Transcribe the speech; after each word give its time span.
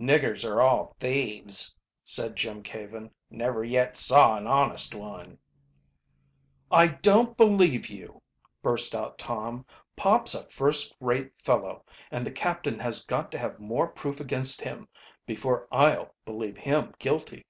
"Niggers 0.00 0.44
are 0.44 0.60
all 0.60 0.96
thieves," 0.98 1.76
said 2.02 2.34
Jim 2.34 2.60
Caven, 2.60 3.08
"never 3.30 3.62
yet 3.62 3.94
saw 3.94 4.36
an 4.36 4.48
honest 4.48 4.96
one." 4.96 5.38
"I 6.72 6.88
don't 6.88 7.36
believe 7.36 7.88
you!" 7.88 8.20
burst 8.64 8.96
out 8.96 9.16
Tom. 9.16 9.64
"Pop's 9.94 10.34
a 10.34 10.44
first 10.44 10.92
rate 10.98 11.38
fellow, 11.38 11.84
and 12.10 12.26
the 12.26 12.32
captain 12.32 12.80
has 12.80 13.06
got 13.06 13.30
to 13.30 13.38
have 13.38 13.60
more 13.60 13.86
proof 13.86 14.18
against 14.18 14.60
him 14.60 14.88
before 15.24 15.68
I'll 15.70 16.12
believe 16.24 16.56
him 16.56 16.92
guilty." 16.98 17.44